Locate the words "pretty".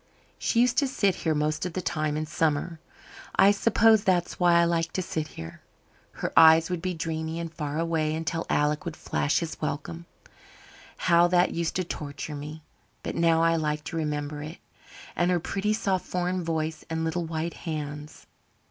15.39-15.71